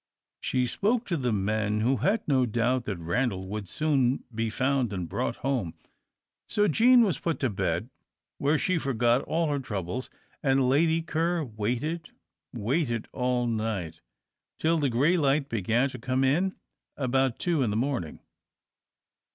[0.39, 4.91] She spoke to the men, who had no doubt that Randal would soon be found
[4.91, 5.75] and brought home.
[6.49, 7.91] So Jean was put to bed,
[8.39, 10.09] where she forgot all her troubles;
[10.41, 12.09] and Lady Ker waited,
[12.51, 14.01] waited, all night,
[14.57, 16.55] till the grey light began to come in,
[16.97, 18.21] about two in the morning.